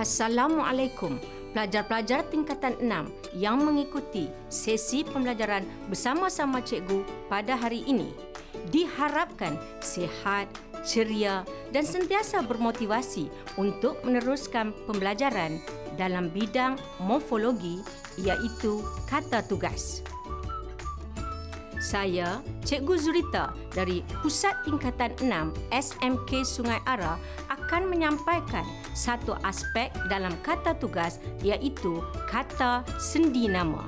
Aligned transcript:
Assalamualaikum 0.00 1.20
pelajar-pelajar 1.52 2.24
tingkatan 2.32 2.72
6 2.80 3.36
yang 3.36 3.60
mengikuti 3.60 4.32
sesi 4.48 5.04
pembelajaran 5.04 5.60
bersama-sama 5.92 6.64
cikgu 6.64 7.04
pada 7.28 7.52
hari 7.52 7.84
ini. 7.84 8.08
Diharapkan 8.72 9.60
sihat, 9.84 10.48
ceria 10.88 11.44
dan 11.68 11.84
sentiasa 11.84 12.40
bermotivasi 12.40 13.28
untuk 13.60 14.00
meneruskan 14.00 14.72
pembelajaran 14.88 15.60
dalam 16.00 16.32
bidang 16.32 16.80
morfologi 17.04 17.84
iaitu 18.16 18.80
kata 19.04 19.44
tugas. 19.52 20.00
Saya, 21.76 22.40
Cikgu 22.64 22.96
Zurita 22.96 23.52
dari 23.76 24.00
Pusat 24.24 24.64
Tingkatan 24.64 25.12
6 25.20 25.76
SMK 25.76 26.40
Sungai 26.48 26.80
Ara 26.88 27.20
akan 27.52 27.84
menyampaikan 27.92 28.64
satu 28.92 29.36
aspek 29.46 29.90
dalam 30.10 30.34
kata 30.42 30.76
tugas 30.78 31.22
iaitu 31.40 32.02
kata 32.28 32.82
sendi 32.98 33.46
nama. 33.46 33.86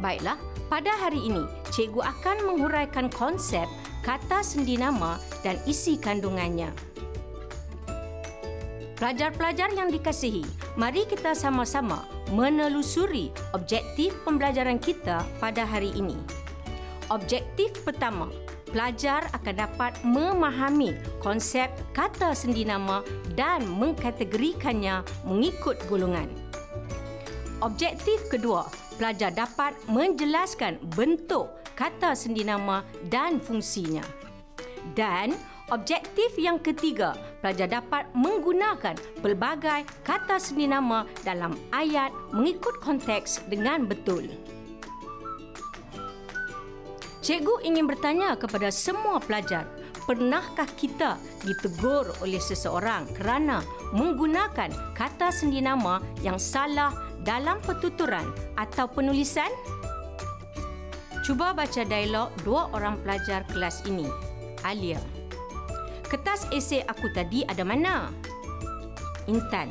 Baiklah, 0.00 0.40
pada 0.72 0.96
hari 0.96 1.20
ini 1.28 1.44
cikgu 1.70 2.00
akan 2.00 2.36
menghuraikan 2.48 3.12
konsep 3.12 3.68
kata 4.00 4.40
sendi 4.40 4.80
nama 4.80 5.20
dan 5.44 5.60
isi 5.68 6.00
kandungannya. 6.00 6.72
Pelajar-pelajar 9.00 9.72
yang 9.72 9.88
dikasihi, 9.88 10.44
mari 10.76 11.08
kita 11.08 11.32
sama-sama 11.32 12.04
menelusuri 12.36 13.32
objektif 13.56 14.12
pembelajaran 14.28 14.76
kita 14.76 15.24
pada 15.40 15.64
hari 15.64 15.88
ini. 15.96 16.20
Objektif 17.08 17.72
pertama, 17.80 18.28
pelajar 18.70 19.26
akan 19.34 19.54
dapat 19.54 19.92
memahami 20.06 20.94
konsep 21.20 21.70
kata 21.94 22.32
sendi 22.32 22.64
nama 22.66 23.04
dan 23.34 23.66
mengkategorikannya 23.66 25.02
mengikut 25.26 25.76
golongan. 25.90 26.30
Objektif 27.60 28.24
kedua, 28.32 28.66
pelajar 28.96 29.34
dapat 29.34 29.76
menjelaskan 29.90 30.80
bentuk 30.96 31.52
kata 31.76 32.16
sendi 32.16 32.46
nama 32.46 32.80
dan 33.12 33.36
fungsinya. 33.36 34.02
Dan 34.96 35.36
Objektif 35.70 36.34
yang 36.34 36.58
ketiga, 36.58 37.14
pelajar 37.38 37.70
dapat 37.70 38.10
menggunakan 38.10 38.98
pelbagai 39.22 39.86
kata 40.02 40.42
seni 40.42 40.66
nama 40.66 41.06
dalam 41.22 41.54
ayat 41.70 42.10
mengikut 42.34 42.82
konteks 42.82 43.46
dengan 43.46 43.86
betul. 43.86 44.26
Cikgu 47.20 47.68
ingin 47.68 47.84
bertanya 47.84 48.32
kepada 48.32 48.72
semua 48.72 49.20
pelajar, 49.20 49.68
pernahkah 50.08 50.64
kita 50.80 51.20
ditegur 51.44 52.08
oleh 52.24 52.40
seseorang 52.40 53.04
kerana 53.12 53.60
menggunakan 53.92 54.72
kata 54.96 55.28
sendi 55.28 55.60
nama 55.60 56.00
yang 56.24 56.40
salah 56.40 56.96
dalam 57.20 57.60
pertuturan 57.60 58.24
atau 58.56 58.88
penulisan? 58.88 59.52
Cuba 61.20 61.52
baca 61.52 61.84
dialog 61.84 62.32
dua 62.40 62.72
orang 62.72 62.96
pelajar 63.04 63.44
kelas 63.52 63.84
ini. 63.84 64.08
Alia. 64.64 64.98
Kertas 66.08 66.48
esei 66.50 66.80
aku 66.88 67.12
tadi 67.12 67.44
ada 67.44 67.60
mana? 67.62 68.08
Intan. 69.28 69.68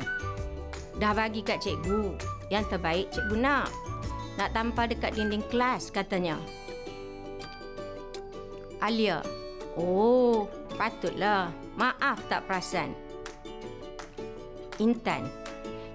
Dah 1.02 1.12
bagi 1.12 1.42
kat 1.42 1.66
cikgu. 1.66 2.14
Yang 2.48 2.64
terbaik 2.78 3.10
cikgu 3.10 3.36
nak. 3.36 3.68
Nak 4.38 4.54
tampar 4.54 4.86
dekat 4.88 5.18
dinding 5.18 5.44
kelas 5.50 5.90
katanya. 5.90 6.38
Alia. 8.80 9.20
Oh, 9.76 10.48
patutlah. 10.74 11.52
Maaf 11.76 12.20
tak 12.32 12.48
perasan. 12.48 12.96
Intan. 14.80 15.28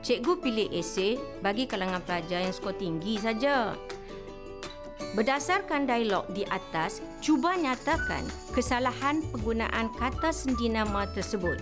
Cikgu 0.05 0.37
pilih 0.37 0.69
esei 0.69 1.17
bagi 1.41 1.65
kalangan 1.65 2.05
pelajar 2.05 2.45
yang 2.45 2.53
skor 2.53 2.77
tinggi 2.77 3.17
saja. 3.17 3.73
Berdasarkan 5.17 5.89
dialog 5.89 6.29
di 6.29 6.45
atas, 6.45 7.01
cuba 7.25 7.57
nyatakan 7.57 8.21
kesalahan 8.53 9.25
penggunaan 9.33 9.89
kata 9.97 10.29
sendi 10.29 10.69
nama 10.69 11.09
tersebut. 11.09 11.57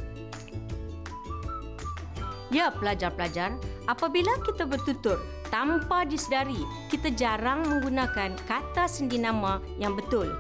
Ya, 2.52 2.70
pelajar-pelajar, 2.70 3.56
apabila 3.88 4.36
kita 4.44 4.68
bertutur 4.68 5.18
tanpa 5.54 6.04
disedari, 6.04 6.60
kita 6.92 7.14
jarang 7.16 7.64
menggunakan 7.66 8.36
kata 8.46 8.90
sendi 8.90 9.18
nama 9.22 9.64
yang 9.80 9.96
betul. 9.96 10.34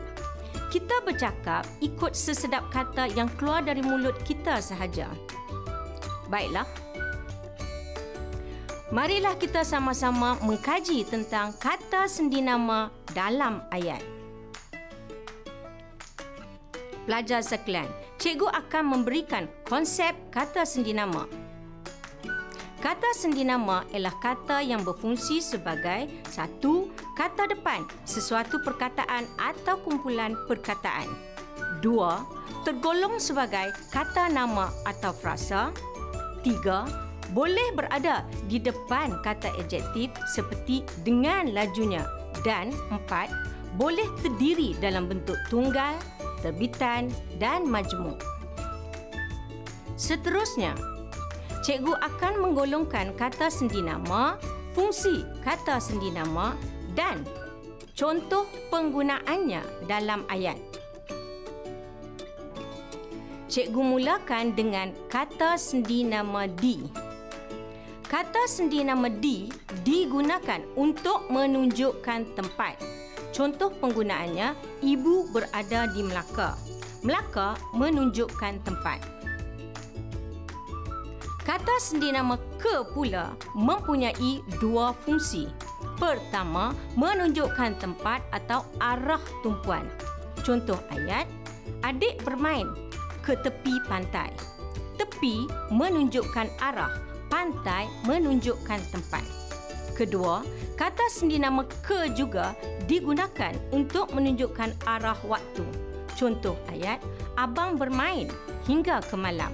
Kita 0.73 1.05
bercakap 1.05 1.69
ikut 1.85 2.17
sesedap 2.17 2.65
kata 2.73 3.05
yang 3.13 3.29
keluar 3.37 3.61
dari 3.61 3.85
mulut 3.85 4.17
kita 4.25 4.57
sahaja. 4.57 5.05
Baiklah, 6.33 6.65
Marilah 8.93 9.33
kita 9.37 9.61
sama-sama 9.65 10.37
mengkaji 10.41 11.01
tentang 11.05 11.53
kata 11.57 12.09
sendi 12.09 12.41
nama 12.41 12.89
dalam 13.13 13.61
ayat. 13.73 14.01
Pelajar 17.05 17.41
sekalian, 17.41 17.89
cikgu 18.21 18.49
akan 18.53 18.97
memberikan 18.97 19.49
konsep 19.65 20.13
kata 20.29 20.61
sendi 20.65 20.93
nama. 20.93 21.42
Kata 22.83 23.15
sendi 23.15 23.47
nama 23.47 23.87
ialah 23.95 24.11
kata 24.19 24.59
yang 24.59 24.83
berfungsi 24.83 25.39
sebagai 25.39 26.03
satu 26.27 26.91
kata 27.15 27.47
depan 27.47 27.87
sesuatu 28.03 28.59
perkataan 28.59 29.23
atau 29.39 29.79
kumpulan 29.79 30.35
perkataan. 30.51 31.07
Dua, 31.79 32.27
tergolong 32.67 33.23
sebagai 33.23 33.71
kata 33.87 34.27
nama 34.27 34.67
atau 34.83 35.15
frasa. 35.15 35.71
Tiga, 36.43 36.83
boleh 37.31 37.71
berada 37.71 38.27
di 38.51 38.59
depan 38.59 39.15
kata 39.23 39.55
adjektif 39.63 40.11
seperti 40.35 40.83
dengan 41.07 41.55
lajunya 41.55 42.03
dan 42.43 42.75
empat 42.91 43.31
boleh 43.79 44.11
terdiri 44.19 44.75
dalam 44.83 45.07
bentuk 45.07 45.39
tunggal, 45.47 45.95
terbitan 46.43 47.07
dan 47.39 47.63
majmuk. 47.63 48.19
Seterusnya, 49.95 50.75
cikgu 51.63 51.95
akan 51.95 52.43
menggolongkan 52.43 53.15
kata 53.15 53.47
sendi 53.47 53.79
nama, 53.79 54.35
fungsi 54.75 55.23
kata 55.47 55.79
sendi 55.79 56.11
nama 56.11 56.51
dan 56.91 57.23
contoh 57.95 58.43
penggunaannya 58.67 59.87
dalam 59.87 60.27
ayat. 60.27 60.59
Cikgu 63.47 63.79
mulakan 63.79 64.51
dengan 64.59 64.91
kata 65.07 65.55
sendi 65.55 66.03
nama 66.03 66.51
di. 66.51 66.83
Kata 68.11 68.45
sendi 68.45 68.83
nama 68.83 69.07
di 69.07 69.47
digunakan 69.87 70.61
untuk 70.75 71.31
menunjukkan 71.31 72.37
tempat. 72.37 72.77
Contoh 73.33 73.73
penggunaannya, 73.81 74.53
ibu 74.85 75.31
berada 75.33 75.89
di 75.89 76.01
Melaka. 76.05 76.53
Melaka 77.01 77.57
menunjukkan 77.73 78.61
tempat. 78.61 79.01
Kata 81.43 81.75
sendi 81.75 82.07
nama 82.07 82.39
ke 82.55 82.87
pula 82.95 83.35
mempunyai 83.51 84.39
dua 84.63 84.95
fungsi. 85.03 85.51
Pertama, 85.99 86.71
menunjukkan 86.95 87.83
tempat 87.83 88.23
atau 88.31 88.63
arah 88.79 89.19
tumpuan. 89.43 89.83
Contoh 90.39 90.79
ayat, 90.95 91.27
adik 91.83 92.23
bermain 92.23 92.71
ke 93.27 93.35
tepi 93.43 93.83
pantai. 93.91 94.31
Tepi 94.95 95.43
menunjukkan 95.67 96.47
arah 96.63 96.95
pantai 97.27 97.91
menunjukkan 98.07 98.79
tempat. 98.95 99.27
Kedua, 99.99 100.47
kata 100.79 101.11
sendi 101.11 101.43
nama 101.43 101.67
ke 101.83 102.07
juga 102.15 102.55
digunakan 102.87 103.51
untuk 103.75 104.15
menunjukkan 104.15 104.79
arah 104.87 105.19
waktu. 105.27 105.67
Contoh 106.15 106.55
ayat, 106.71 107.03
abang 107.35 107.75
bermain 107.75 108.31
hingga 108.63 109.03
ke 109.03 109.19
malam. 109.19 109.51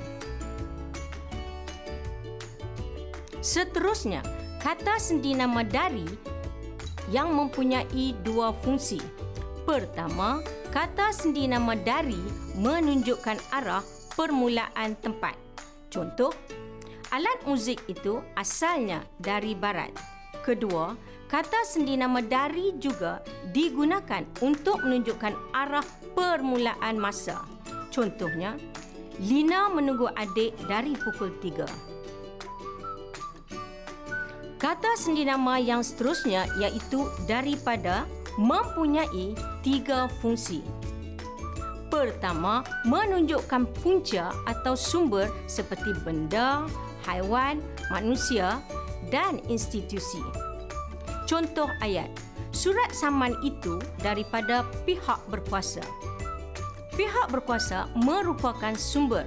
Seterusnya, 3.49 4.21
kata 4.61 5.01
sendi 5.01 5.33
nama 5.33 5.65
dari 5.65 6.05
yang 7.09 7.33
mempunyai 7.33 8.13
dua 8.21 8.53
fungsi. 8.53 9.01
Pertama, 9.65 10.45
kata 10.69 11.09
sendi 11.09 11.49
nama 11.49 11.73
dari 11.73 12.21
menunjukkan 12.53 13.41
arah 13.49 13.81
permulaan 14.13 14.93
tempat. 15.01 15.33
Contoh, 15.89 16.29
Alat 17.09 17.41
muzik 17.49 17.81
itu 17.89 18.21
asalnya 18.37 19.01
dari 19.17 19.57
barat. 19.57 19.89
Kedua, 20.45 20.93
kata 21.25 21.65
sendi 21.65 21.97
nama 21.97 22.21
dari 22.21 22.77
juga 22.77 23.25
digunakan 23.49 24.29
untuk 24.45 24.85
menunjukkan 24.85 25.33
arah 25.57 25.85
permulaan 26.13 27.01
masa. 27.01 27.49
Contohnya, 27.89 28.61
Lina 29.17 29.73
menunggu 29.73 30.05
adik 30.13 30.53
dari 30.69 30.93
pukul 30.93 31.33
tiga. 31.41 31.65
Kata 34.59 34.91
sendi 34.99 35.23
nama 35.23 35.55
yang 35.55 35.79
seterusnya 35.79 36.43
iaitu 36.59 37.07
daripada 37.23 38.03
mempunyai 38.35 39.31
tiga 39.63 40.11
fungsi. 40.19 40.59
Pertama, 41.87 42.67
menunjukkan 42.83 43.63
punca 43.79 44.35
atau 44.43 44.75
sumber 44.75 45.31
seperti 45.47 45.95
benda, 46.03 46.67
haiwan, 47.07 47.63
manusia 47.87 48.59
dan 49.07 49.39
institusi. 49.47 50.19
Contoh 51.23 51.71
ayat. 51.79 52.11
Surat 52.51 52.91
saman 52.91 53.39
itu 53.47 53.79
daripada 54.03 54.67
pihak 54.83 55.23
berkuasa. 55.31 55.85
Pihak 56.99 57.31
berkuasa 57.31 57.87
merupakan 57.95 58.75
sumber. 58.75 59.23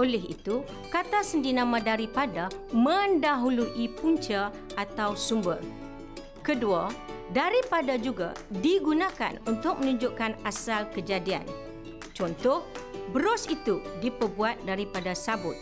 Oleh 0.00 0.32
itu, 0.32 0.64
kata 0.88 1.20
sendi 1.20 1.52
nama 1.52 1.76
daripada 1.76 2.48
mendahului 2.72 3.84
punca 4.00 4.48
atau 4.80 5.12
sumber. 5.12 5.60
Kedua, 6.40 6.88
daripada 7.36 8.00
juga 8.00 8.32
digunakan 8.48 9.36
untuk 9.44 9.76
menunjukkan 9.76 10.40
asal 10.48 10.88
kejadian. 10.96 11.44
Contoh, 12.16 12.64
bros 13.12 13.44
itu 13.44 13.84
diperbuat 14.00 14.64
daripada 14.64 15.12
sabut. 15.12 15.60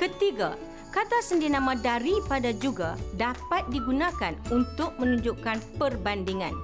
Ketiga, 0.00 0.56
kata 0.96 1.20
sendi 1.20 1.52
nama 1.52 1.76
daripada 1.76 2.48
juga 2.56 2.96
dapat 3.12 3.68
digunakan 3.68 4.32
untuk 4.48 4.96
menunjukkan 4.96 5.60
perbandingan. 5.76 6.56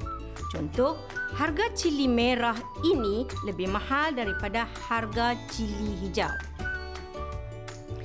Contoh, 0.49 0.97
harga 1.35 1.67
cili 1.75 2.07
merah 2.07 2.55
ini 2.87 3.27
lebih 3.43 3.67
mahal 3.67 4.15
daripada 4.15 4.71
harga 4.87 5.35
cili 5.51 5.99
hijau. 6.07 6.31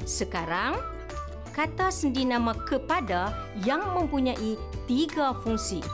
Sekarang, 0.09 0.81
kata 1.53 1.93
sendi 1.93 2.25
nama 2.25 2.57
kepada 2.65 3.29
yang 3.61 3.85
mempunyai 3.93 4.57
tiga 4.89 5.37
fungsi. 5.45 5.85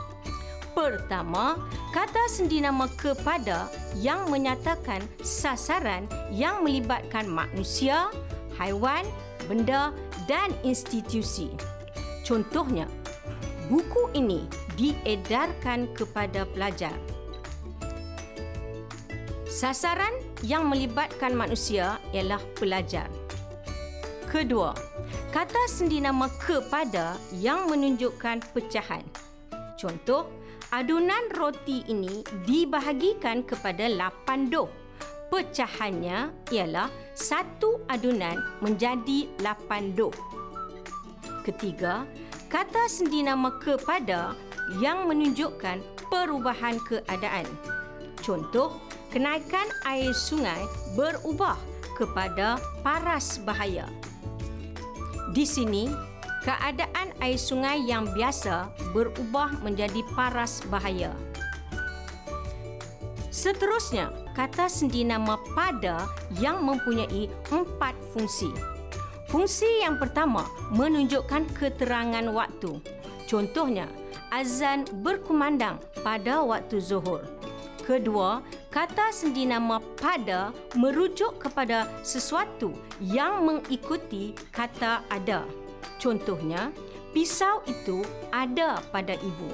Pertama, 0.72 1.60
kata 1.92 2.24
sendi 2.32 2.64
nama 2.64 2.88
kepada 2.96 3.68
yang 4.00 4.28
menyatakan 4.32 5.04
sasaran 5.24 6.08
yang 6.32 6.64
melibatkan 6.64 7.28
manusia, 7.28 8.12
haiwan, 8.56 9.04
benda 9.48 9.92
dan 10.28 10.52
institusi. 10.64 11.52
Contohnya, 12.24 12.88
buku 13.68 14.12
ini 14.16 14.48
diedarkan 14.76 15.92
kepada 15.96 16.44
pelajar. 16.52 16.96
Sasaran 19.56 20.12
yang 20.44 20.68
melibatkan 20.68 21.32
manusia 21.32 21.96
ialah 22.12 22.44
pelajar. 22.60 23.08
Kedua, 24.28 24.76
kata 25.32 25.72
sendi 25.72 26.04
nama 26.04 26.28
kepada 26.44 27.16
yang 27.32 27.72
menunjukkan 27.72 28.52
pecahan. 28.52 29.00
Contoh, 29.80 30.28
adunan 30.76 31.32
roti 31.40 31.88
ini 31.88 32.20
dibahagikan 32.44 33.48
kepada 33.48 33.88
8 33.88 34.52
doh. 34.52 34.68
Pecahannya 35.32 36.36
ialah 36.52 36.92
satu 37.16 37.80
adunan 37.88 38.36
menjadi 38.60 39.32
8 39.40 39.96
doh. 39.96 40.12
Ketiga, 41.48 42.04
kata 42.52 42.92
sendi 42.92 43.24
nama 43.24 43.56
kepada 43.64 44.36
yang 44.84 45.08
menunjukkan 45.08 45.80
perubahan 46.12 46.76
keadaan. 46.84 47.48
Contoh, 48.20 48.84
kenaikan 49.16 49.72
air 49.88 50.12
sungai 50.12 50.68
berubah 50.92 51.56
kepada 51.96 52.60
paras 52.84 53.40
bahaya. 53.40 53.88
Di 55.32 55.48
sini, 55.48 55.88
keadaan 56.44 57.16
air 57.24 57.40
sungai 57.40 57.80
yang 57.88 58.12
biasa 58.12 58.68
berubah 58.92 59.56
menjadi 59.64 60.04
paras 60.20 60.60
bahaya. 60.68 61.16
Seterusnya, 63.32 64.12
kata 64.36 64.68
sendi 64.68 65.08
nama 65.08 65.40
pada 65.56 66.12
yang 66.36 66.60
mempunyai 66.68 67.32
empat 67.56 67.96
fungsi. 68.12 68.52
Fungsi 69.32 69.80
yang 69.80 69.96
pertama 69.96 70.44
menunjukkan 70.76 71.56
keterangan 71.56 72.28
waktu. 72.36 72.84
Contohnya, 73.32 73.88
azan 74.28 74.84
berkumandang 75.00 75.80
pada 76.04 76.44
waktu 76.44 76.84
zuhur. 76.84 77.35
Kedua, 77.86 78.42
kata 78.74 79.14
sendi 79.14 79.46
nama 79.46 79.78
pada 80.02 80.50
merujuk 80.74 81.38
kepada 81.38 81.86
sesuatu 82.02 82.74
yang 82.98 83.46
mengikuti 83.46 84.34
kata 84.50 85.06
ada. 85.14 85.46
Contohnya, 86.02 86.74
pisau 87.14 87.62
itu 87.70 88.02
ada 88.34 88.82
pada 88.90 89.14
ibu. 89.14 89.54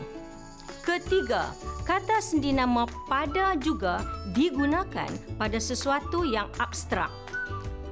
Ketiga, 0.88 1.51
kata 1.83 2.24
sendi 2.24 2.56
nama 2.56 2.88
pada 3.12 3.54
juga 3.60 4.00
digunakan 4.31 5.12
pada 5.36 5.60
sesuatu 5.60 6.24
yang 6.24 6.48
abstrak. 6.56 7.12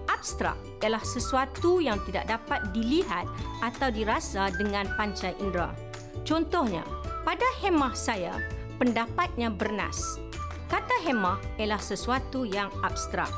Abstrak 0.08 0.56
ialah 0.80 1.04
sesuatu 1.04 1.84
yang 1.84 2.00
tidak 2.08 2.32
dapat 2.32 2.64
dilihat 2.72 3.28
atau 3.60 3.92
dirasa 3.92 4.48
dengan 4.56 4.88
panca 4.96 5.36
indera. 5.36 5.76
Contohnya, 6.24 6.88
pada 7.28 7.46
hemah 7.60 7.94
saya, 7.94 8.40
pendapatnya 8.80 9.52
bernas. 9.52 10.29
Kata 10.70 11.02
hemah 11.02 11.42
ialah 11.58 11.82
sesuatu 11.82 12.46
yang 12.46 12.70
abstrak. 12.86 13.34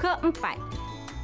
Keempat, 0.00 0.56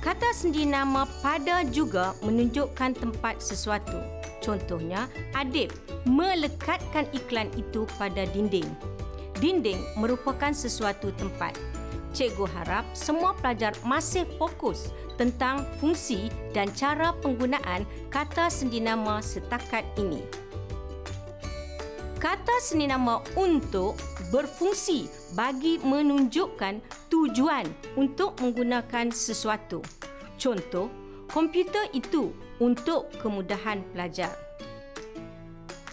kata 0.05 0.29
sendi 0.37 0.69
nama 0.69 1.09
pada 1.25 1.65
juga 1.65 2.13
menunjukkan 2.21 2.93
tempat 2.93 3.41
sesuatu. 3.41 3.97
Contohnya, 4.45 5.09
Adib 5.33 5.73
melekatkan 6.05 7.09
iklan 7.17 7.49
itu 7.57 7.89
pada 7.97 8.29
dinding. 8.29 8.69
Dinding 9.41 9.81
merupakan 9.97 10.53
sesuatu 10.53 11.09
tempat. 11.17 11.57
Cikgu 12.13 12.45
harap 12.53 12.85
semua 12.93 13.33
pelajar 13.37 13.73
masih 13.85 14.29
fokus 14.37 14.93
tentang 15.17 15.65
fungsi 15.81 16.33
dan 16.53 16.69
cara 16.73 17.17
penggunaan 17.25 17.89
kata 18.13 18.49
sendi 18.49 18.81
nama 18.81 19.25
setakat 19.25 19.85
ini. 19.97 20.48
Kata 22.19 22.59
sendi 22.59 22.91
nama 22.91 23.23
untuk 23.39 23.95
berfungsi 24.35 25.07
bagi 25.39 25.79
menunjukkan 25.79 26.83
tujuan 27.15 27.63
untuk 27.95 28.35
menggunakan 28.43 29.15
sesuatu. 29.15 29.87
Contoh, 30.35 30.91
komputer 31.31 31.87
itu 31.95 32.35
untuk 32.59 33.07
kemudahan 33.23 33.87
pelajar. 33.95 34.35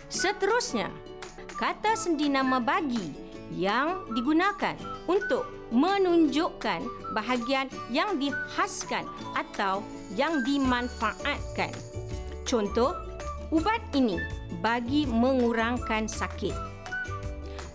Seterusnya, 0.09 0.89
kata 1.61 1.93
sendi 1.93 2.25
nama 2.25 2.57
bagi 2.57 3.13
yang 3.53 4.09
digunakan 4.17 4.73
untuk 5.05 5.45
menunjukkan 5.69 7.13
bahagian 7.13 7.69
yang 7.93 8.17
dihaskan 8.17 9.05
atau 9.37 9.85
yang 10.17 10.41
dimanfaatkan. 10.41 11.69
Contoh, 12.49 13.04
ubat 13.53 13.81
ini 13.93 14.21
bagi 14.61 15.05
mengurangkan 15.05 16.09
sakit. 16.09 16.55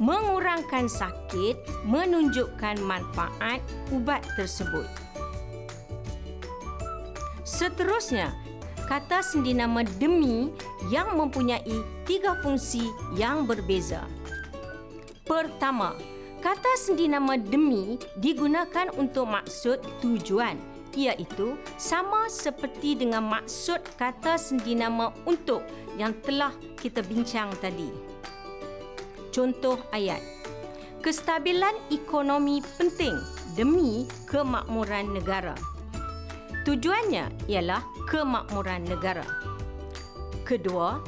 Mengurangkan 0.00 0.88
sakit 0.88 1.84
menunjukkan 1.84 2.80
manfaat 2.80 3.60
ubat 3.92 4.24
tersebut. 4.34 4.88
Seterusnya, 7.44 8.32
kata 8.88 9.20
sendi 9.20 9.52
nama 9.52 9.84
demi 9.84 10.48
yang 10.88 11.14
mempunyai 11.20 11.76
tiga 12.08 12.40
fungsi 12.40 12.88
yang 13.12 13.44
berbeza. 13.44 14.08
Pertama, 15.28 15.92
kata 16.40 16.72
sendi 16.80 17.04
nama 17.04 17.36
demi 17.36 18.00
digunakan 18.16 18.88
untuk 18.96 19.28
maksud 19.28 19.84
tujuan 20.00 20.69
iaitu 20.96 21.54
sama 21.78 22.26
seperti 22.26 22.98
dengan 22.98 23.26
maksud 23.26 23.82
kata 23.94 24.34
sendi 24.40 24.74
nama 24.74 25.14
untuk 25.26 25.62
yang 25.98 26.14
telah 26.22 26.54
kita 26.78 27.04
bincang 27.06 27.50
tadi. 27.58 27.90
Contoh 29.30 29.78
ayat. 29.94 30.18
Kestabilan 31.00 31.72
ekonomi 31.88 32.60
penting 32.76 33.16
demi 33.56 34.04
kemakmuran 34.28 35.16
negara. 35.16 35.56
Tujuannya 36.68 37.48
ialah 37.48 37.80
kemakmuran 38.04 38.84
negara. 38.84 39.24
Kedua, 40.44 41.00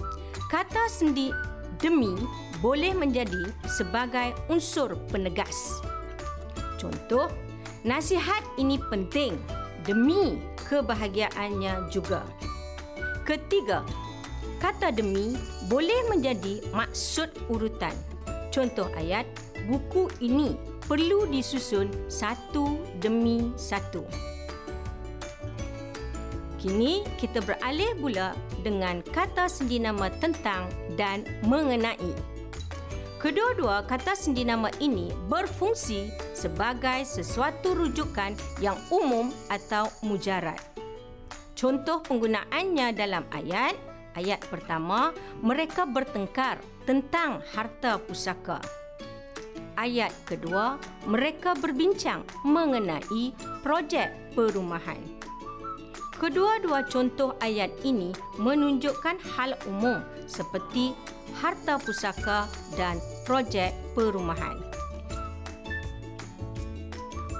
kata 0.48 0.88
sendi 0.88 1.28
demi 1.76 2.14
boleh 2.62 2.94
menjadi 2.94 3.50
sebagai 3.68 4.32
unsur 4.48 4.96
penegas. 5.10 5.82
Contoh, 6.78 7.26
nasihat 7.82 8.40
ini 8.56 8.78
penting 8.88 9.34
demi 9.82 10.38
kebahagiaannya 10.66 11.90
juga. 11.90 12.22
Ketiga, 13.22 13.86
kata 14.58 14.90
demi 14.94 15.38
boleh 15.70 16.10
menjadi 16.10 16.62
maksud 16.74 17.30
urutan. 17.50 17.94
Contoh 18.50 18.90
ayat, 18.98 19.26
buku 19.66 20.10
ini 20.22 20.58
perlu 20.86 21.30
disusun 21.30 21.88
satu 22.10 22.78
demi 22.98 23.54
satu. 23.54 24.02
Kini 26.62 27.02
kita 27.18 27.42
beralih 27.42 27.90
pula 27.98 28.38
dengan 28.62 29.02
kata 29.02 29.50
sendi 29.50 29.82
nama 29.82 30.06
tentang 30.22 30.70
dan 30.94 31.26
mengenai. 31.42 32.31
Kedua-dua 33.22 33.86
kata 33.86 34.18
sendi 34.18 34.42
nama 34.42 34.66
ini 34.82 35.06
berfungsi 35.30 36.10
sebagai 36.34 37.06
sesuatu 37.06 37.70
rujukan 37.70 38.34
yang 38.58 38.74
umum 38.90 39.30
atau 39.46 39.86
mujarad. 40.02 40.58
Contoh 41.54 42.02
penggunaannya 42.02 42.90
dalam 42.90 43.22
ayat, 43.30 43.78
ayat 44.18 44.42
pertama, 44.50 45.14
mereka 45.38 45.86
bertengkar 45.86 46.58
tentang 46.82 47.38
harta 47.54 48.02
pusaka. 48.02 48.58
Ayat 49.78 50.10
kedua, 50.26 50.82
mereka 51.06 51.54
berbincang 51.54 52.26
mengenai 52.42 53.30
projek 53.62 54.34
perumahan. 54.34 54.98
Kedua-dua 56.18 56.90
contoh 56.90 57.38
ayat 57.38 57.70
ini 57.86 58.10
menunjukkan 58.42 59.22
hal 59.38 59.54
umum 59.70 60.02
seperti 60.26 60.94
harta 61.38 61.80
pusaka 61.80 62.46
dan 62.74 63.00
projek 63.22 63.74
perumahan. 63.94 64.58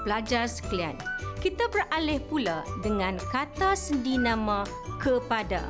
Pelajar 0.03 0.51
sekalian, 0.51 0.99
kita 1.39 1.67
beralih 1.71 2.19
pula 2.27 2.67
dengan 2.83 3.15
kata 3.31 3.75
sendi 3.75 4.19
nama 4.19 4.67
kepada. 4.99 5.63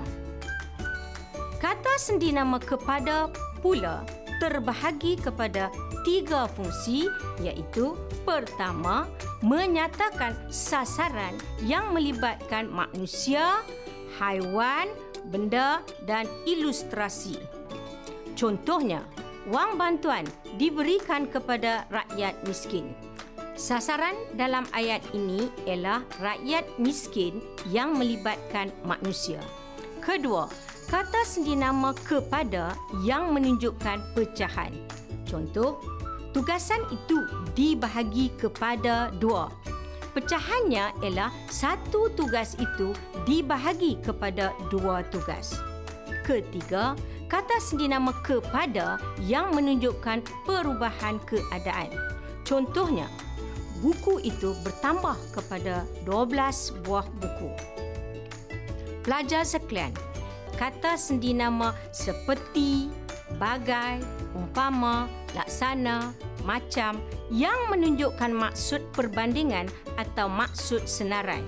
Kata 1.62 1.93
sendi 2.01 2.34
nama 2.34 2.58
kepada 2.58 3.29
pula 3.62 4.01
terbahagi 4.41 5.15
kepada 5.22 5.72
tiga 6.03 6.51
fungsi 6.51 7.08
iaitu 7.39 7.96
pertama 8.27 9.08
menyatakan 9.39 10.36
sasaran 10.51 11.36
yang 11.63 11.96
melibatkan 11.96 12.67
manusia, 12.67 13.63
haiwan, 14.20 14.91
benda 15.32 15.79
dan 16.03 16.27
ilustrasi. 16.43 17.39
Contohnya, 18.36 19.08
wang 19.50 19.75
bantuan 19.75 20.23
diberikan 20.55 21.27
kepada 21.27 21.83
rakyat 21.91 22.38
miskin. 22.47 22.95
Sasaran 23.53 24.17
dalam 24.33 24.65
ayat 24.73 25.03
ini 25.13 25.45
ialah 25.69 26.01
rakyat 26.17 26.65
miskin 26.81 27.38
yang 27.69 27.93
melibatkan 27.93 28.73
manusia. 28.81 29.38
Kedua, 30.01 30.50
kata 30.89 31.21
sendi 31.21 31.53
nama 31.53 31.93
kepada 31.93 32.73
yang 33.05 33.29
menunjukkan 33.29 34.01
pecahan. 34.17 34.73
Contoh, 35.29 35.79
tugasan 36.33 36.81
itu 36.89 37.23
dibahagi 37.53 38.33
kepada 38.41 39.13
dua. 39.21 39.53
Pecahannya 40.13 40.93
ialah 41.01 41.33
satu 41.50 42.09
tugas 42.13 42.53
itu 42.62 42.93
dibahagi 43.25 43.97
kepada 44.01 44.53
dua 44.69 45.01
tugas. 45.09 45.57
Ketiga, 46.21 46.93
kata 47.33 47.57
sendi 47.57 47.89
nama 47.89 48.13
kepada 48.21 49.01
yang 49.17 49.57
menunjukkan 49.57 50.21
perubahan 50.45 51.17
keadaan. 51.25 51.89
Contohnya, 52.45 53.09
buku 53.81 54.21
itu 54.21 54.53
bertambah 54.61 55.17
kepada 55.33 55.81
12 56.05 56.85
buah 56.85 57.09
buku. 57.17 57.49
Pelajar 59.01 59.49
sekalian, 59.49 59.89
kata 60.61 60.93
sendi 60.93 61.33
nama 61.33 61.73
seperti, 61.89 62.93
bagai, 63.41 64.05
umpama, 64.37 65.09
laksana, 65.33 66.13
macam 66.45 67.01
yang 67.33 67.57
menunjukkan 67.73 68.29
maksud 68.29 68.85
perbandingan 68.93 69.73
atau 69.97 70.29
maksud 70.29 70.85
senarai. 70.85 71.41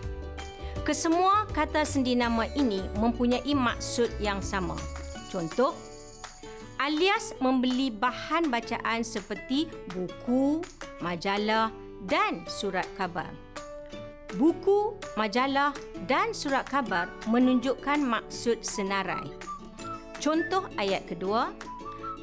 Kesemua 0.81 1.45
kata 1.53 1.85
sendi 1.85 2.17
nama 2.17 2.49
ini 2.57 2.81
mempunyai 2.97 3.53
maksud 3.53 4.09
yang 4.17 4.41
sama. 4.41 4.94
Contoh, 5.35 5.75
alias 6.79 7.35
membeli 7.43 7.91
bahan 7.91 8.47
bacaan 8.47 9.03
seperti 9.03 9.67
buku, 9.91 10.63
majalah, 11.03 11.75
dan 12.07 12.47
surat 12.47 12.87
khabar. 12.95 13.35
Buku, 14.39 14.95
majalah 15.19 15.75
dan 16.07 16.31
surat 16.31 16.63
khabar 16.71 17.11
menunjukkan 17.27 17.99
maksud 17.99 18.63
senarai. 18.63 19.27
Contoh 20.23 20.71
ayat 20.79 21.03
kedua, 21.03 21.51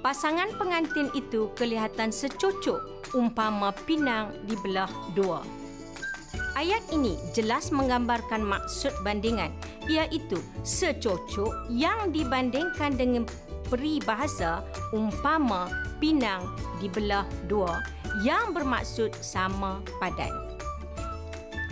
pasangan 0.00 0.48
pengantin 0.56 1.12
itu 1.12 1.52
kelihatan 1.52 2.08
secocok 2.08 3.12
umpama 3.12 3.76
pinang 3.84 4.32
dibelah 4.48 4.88
dua. 5.12 5.44
Ayat 6.52 6.84
ini 6.92 7.16
jelas 7.32 7.72
menggambarkan 7.72 8.44
maksud 8.44 8.92
bandingan 9.00 9.48
iaitu 9.88 10.36
secocok 10.62 11.72
yang 11.72 12.12
dibandingkan 12.12 12.92
dengan 12.92 13.24
peribahasa 13.72 14.60
umpama 14.92 15.72
pinang 15.96 16.44
dibelah 16.76 17.24
dua 17.48 17.80
yang 18.20 18.52
bermaksud 18.52 19.16
sama 19.24 19.80
padan. 19.96 20.28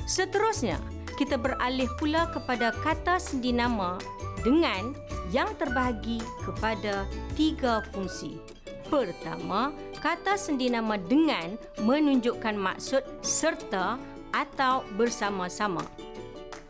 Seterusnya, 0.09 0.81
kita 1.21 1.37
beralih 1.37 1.87
pula 2.01 2.33
kepada 2.33 2.73
kata 2.81 3.21
sendi 3.21 3.53
nama 3.53 4.01
dengan 4.41 4.97
yang 5.29 5.53
terbahagi 5.61 6.25
kepada 6.41 7.05
tiga 7.37 7.85
fungsi. 7.93 8.41
Pertama, 8.89 9.71
kata 10.01 10.35
sendi 10.41 10.73
nama 10.73 10.97
dengan 10.97 11.55
menunjukkan 11.85 12.57
maksud 12.57 13.05
serta 13.23 14.01
atau 14.31 14.87
bersama-sama. 14.95 15.83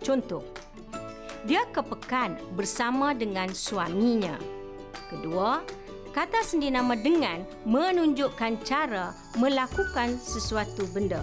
Contoh, 0.00 0.44
dia 1.44 1.64
kepekan 1.70 2.40
bersama 2.56 3.12
dengan 3.12 3.52
suaminya. 3.52 4.36
Kedua, 5.12 5.60
Kata 6.10 6.42
sendi 6.42 6.74
nama 6.74 6.98
dengan 6.98 7.46
menunjukkan 7.62 8.66
cara 8.66 9.14
melakukan 9.38 10.18
sesuatu 10.18 10.82
benda. 10.90 11.22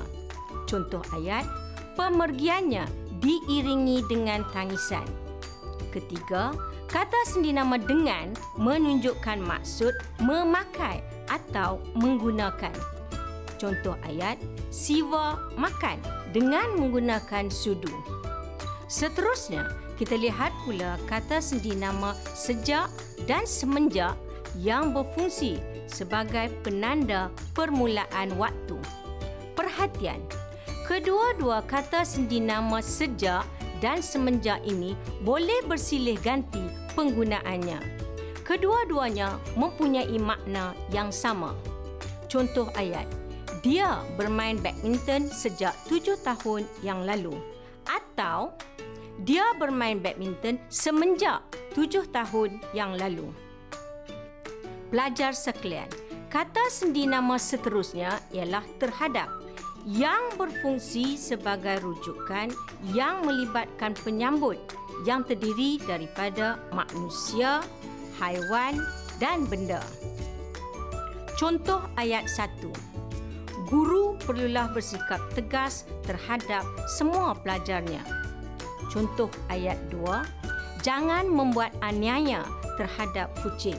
Contoh 0.63 1.03
ayat, 1.12 1.44
pemergiannya 2.00 2.88
diiringi 3.20 4.08
dengan 4.08 4.48
tangisan. 4.56 5.03
Ketiga, 5.91 6.56
kata 6.88 7.20
sendi 7.27 7.51
nama 7.51 7.75
dengan 7.75 8.32
menunjukkan 8.56 9.44
maksud 9.44 9.91
memakai 10.24 11.03
atau 11.27 11.84
menggunakan. 12.00 12.97
Contoh 13.58 13.98
ayat, 14.06 14.38
Siva 14.70 15.42
makan 15.58 15.98
dengan 16.30 16.78
menggunakan 16.78 17.50
sudu. 17.50 17.90
Seterusnya, 18.86 19.68
kita 19.98 20.14
lihat 20.14 20.54
pula 20.64 20.96
kata 21.10 21.42
sendi 21.42 21.74
nama 21.74 22.14
sejak 22.38 22.88
dan 23.26 23.44
semenjak 23.50 24.14
yang 24.56 24.94
berfungsi 24.94 25.58
sebagai 25.90 26.54
penanda 26.62 27.34
permulaan 27.58 28.38
waktu. 28.38 28.78
Perhatian, 29.58 30.22
kedua-dua 30.86 31.66
kata 31.66 32.06
sendi 32.06 32.38
nama 32.38 32.78
sejak 32.78 33.42
dan 33.82 34.06
semenjak 34.06 34.62
ini 34.64 34.94
boleh 35.26 35.66
bersilih 35.66 36.18
ganti 36.22 36.62
penggunaannya. 36.94 37.82
Kedua-duanya 38.46 39.36
mempunyai 39.60 40.16
makna 40.22 40.72
yang 40.94 41.12
sama. 41.12 41.52
Contoh 42.32 42.72
ayat, 42.80 43.04
dia 43.64 44.02
bermain 44.18 44.58
badminton 44.60 45.30
sejak 45.30 45.74
tujuh 45.88 46.20
tahun 46.22 46.66
yang 46.84 47.06
lalu. 47.06 47.36
Atau, 47.88 48.54
dia 49.24 49.46
bermain 49.58 49.98
badminton 49.98 50.62
semenjak 50.70 51.42
tujuh 51.74 52.06
tahun 52.14 52.62
yang 52.76 52.94
lalu 52.98 53.30
pelajar 54.90 55.36
sekalian. 55.36 55.88
Kata 56.28 56.68
sendi 56.68 57.08
nama 57.08 57.40
seterusnya 57.40 58.20
ialah 58.36 58.64
terhadap 58.84 59.32
yang 59.88 60.36
berfungsi 60.36 61.16
sebagai 61.16 61.80
rujukan 61.80 62.52
yang 62.92 63.24
melibatkan 63.24 63.96
penyambut 64.04 64.60
yang 65.08 65.24
terdiri 65.24 65.80
daripada 65.88 66.60
manusia, 66.76 67.64
haiwan 68.20 68.76
dan 69.24 69.48
benda. 69.48 69.80
Contoh 71.40 71.80
ayat 71.96 72.28
1. 72.28 72.97
Guru 73.68 74.16
perlulah 74.24 74.72
bersikap 74.72 75.20
tegas 75.36 75.84
terhadap 76.08 76.64
semua 76.88 77.36
pelajarnya. 77.36 78.00
Contoh 78.88 79.28
ayat 79.52 79.76
2. 79.92 80.84
Jangan 80.88 81.28
membuat 81.28 81.76
aniaya 81.84 82.48
terhadap 82.80 83.28
kucing. 83.44 83.76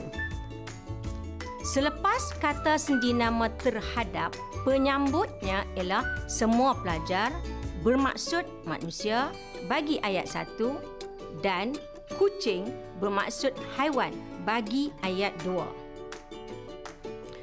Selepas 1.65 2.37
kata 2.37 2.77
sendi 2.77 3.17
nama 3.17 3.49
terhadap, 3.57 4.37
penyambutnya 4.61 5.65
ialah 5.73 6.05
semua 6.29 6.77
pelajar 6.77 7.33
bermaksud 7.81 8.45
manusia 8.69 9.33
bagi 9.65 9.97
ayat 10.05 10.29
1 10.29 11.41
dan 11.41 11.73
kucing 12.21 12.69
bermaksud 13.01 13.57
haiwan 13.73 14.13
bagi 14.45 14.93
ayat 15.01 15.33
2. 15.41 15.78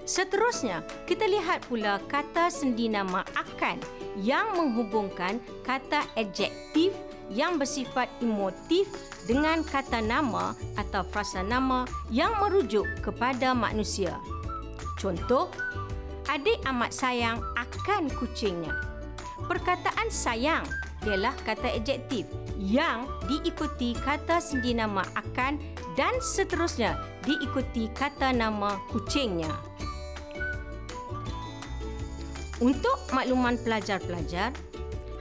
Seterusnya, 0.07 0.87
kita 1.03 1.27
lihat 1.27 1.67
pula 1.67 1.99
kata 2.07 2.47
sendi 2.47 2.87
nama 2.87 3.27
akan 3.35 3.83
yang 4.23 4.55
menghubungkan 4.55 5.43
kata 5.67 6.07
adjektif 6.15 6.95
yang 7.27 7.59
bersifat 7.59 8.07
emotif 8.23 8.87
dengan 9.27 9.67
kata 9.67 9.99
nama 9.99 10.55
atau 10.79 11.03
frasa 11.11 11.43
nama 11.43 11.83
yang 12.07 12.31
merujuk 12.39 12.87
kepada 13.03 13.51
manusia. 13.51 14.15
Contoh, 14.95 15.51
adik 16.31 16.63
amat 16.71 16.95
sayang 16.95 17.43
akan 17.59 18.07
kucingnya. 18.15 18.71
Perkataan 19.51 20.07
sayang 20.07 20.63
ialah 21.03 21.35
kata 21.43 21.83
adjektif 21.83 22.31
yang 22.63 23.11
diikuti 23.27 23.99
kata 24.07 24.39
sendi 24.39 24.71
nama 24.71 25.03
akan 25.19 25.59
dan 25.99 26.15
seterusnya 26.23 26.95
diikuti 27.27 27.91
kata 27.91 28.31
nama 28.31 28.79
kucingnya. 28.95 29.51
Untuk 32.57 32.97
makluman 33.13 33.61
pelajar-pelajar, 33.61 34.49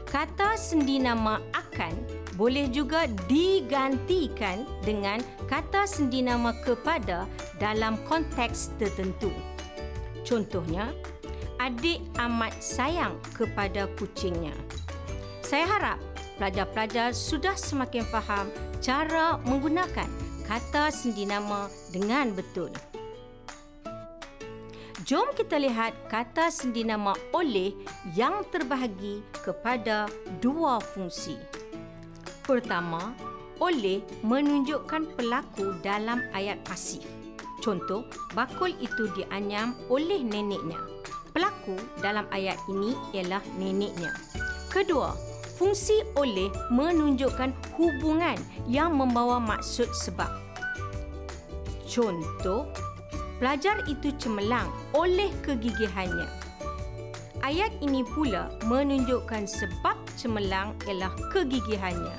kata 0.08 0.56
sendi 0.56 1.04
nama 1.04 1.44
akan 1.52 1.92
boleh 2.40 2.72
juga 2.72 3.12
digantikan 3.28 4.64
dengan 4.88 5.20
kata 5.52 5.84
sendi 5.84 6.24
nama 6.24 6.56
kepada 6.64 7.28
dalam 7.60 8.00
konteks 8.08 8.72
tertentu. 8.80 9.32
Contohnya, 10.24 10.96
adik 11.60 12.00
amat 12.24 12.56
sayang 12.64 13.20
kepada 13.36 13.92
kucingnya. 14.00 14.56
Saya 15.44 15.68
harap 15.68 16.00
pelajar-pelajar 16.40 17.12
sudah 17.12 17.56
semakin 17.60 18.08
faham 18.08 18.48
cara 18.80 19.40
menggunakan 19.44 20.08
kata 20.48 20.88
sendi 20.88 21.28
nama 21.28 21.68
dengan 21.92 22.32
betul. 22.32 22.72
Jom 25.06 25.38
kita 25.38 25.62
lihat 25.62 25.94
kata 26.10 26.50
sendi 26.50 26.82
nama 26.82 27.14
oleh 27.30 27.78
yang 28.18 28.42
terbahagi 28.50 29.22
kepada 29.38 30.10
dua 30.42 30.82
fungsi. 30.82 31.38
Pertama, 32.42 33.14
oleh 33.62 34.02
menunjukkan 34.26 35.14
pelaku 35.14 35.78
dalam 35.86 36.26
ayat 36.34 36.58
pasif. 36.66 37.06
Contoh, 37.62 38.10
bakul 38.34 38.74
itu 38.82 39.06
dianyam 39.14 39.78
oleh 39.94 40.26
neneknya. 40.26 40.82
Pelaku 41.38 41.78
dalam 42.02 42.26
ayat 42.34 42.58
ini 42.66 42.98
ialah 43.14 43.46
neneknya. 43.62 44.10
Kedua, 44.74 45.14
fungsi 45.54 46.02
oleh 46.18 46.50
menunjukkan 46.74 47.54
hubungan 47.78 48.42
yang 48.66 48.98
membawa 48.98 49.38
maksud 49.38 49.86
sebab. 49.94 50.34
Contoh, 51.86 52.66
pelajar 53.40 53.84
itu 53.88 54.12
cemerlang 54.16 54.72
oleh 54.96 55.32
kegigihannya. 55.44 56.28
Ayat 57.44 57.76
ini 57.84 58.02
pula 58.02 58.50
menunjukkan 58.66 59.46
sebab 59.46 59.98
cemerlang 60.18 60.74
ialah 60.90 61.14
kegigihannya. 61.30 62.18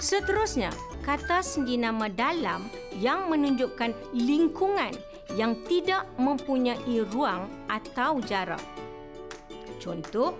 Seterusnya, 0.00 0.72
kata 1.04 1.40
sendi 1.40 1.80
nama 1.80 2.12
dalam 2.12 2.68
yang 2.96 3.28
menunjukkan 3.28 3.92
lingkungan 4.12 4.92
yang 5.32 5.56
tidak 5.64 6.04
mempunyai 6.20 7.02
ruang 7.08 7.48
atau 7.66 8.20
jarak. 8.24 8.60
Contoh, 9.80 10.36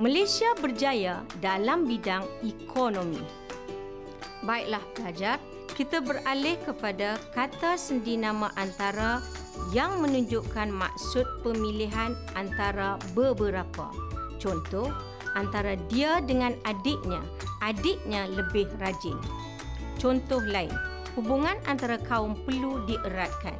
Malaysia 0.00 0.54
berjaya 0.58 1.22
dalam 1.42 1.84
bidang 1.84 2.24
ekonomi. 2.40 3.20
Baiklah 4.46 4.80
pelajar, 4.96 5.36
kita 5.80 6.04
beralih 6.04 6.60
kepada 6.60 7.16
kata 7.32 7.80
sendi 7.80 8.20
nama 8.20 8.52
antara 8.60 9.24
yang 9.72 9.96
menunjukkan 10.04 10.68
maksud 10.68 11.24
pemilihan 11.40 12.12
antara 12.36 13.00
beberapa. 13.16 13.88
Contoh, 14.36 14.92
antara 15.32 15.80
dia 15.88 16.20
dengan 16.20 16.52
adiknya, 16.68 17.24
adiknya 17.64 18.28
lebih 18.28 18.68
rajin. 18.76 19.16
Contoh 19.96 20.44
lain, 20.44 20.68
hubungan 21.16 21.56
antara 21.64 21.96
kaum 21.96 22.36
perlu 22.44 22.84
dieratkan. 22.84 23.56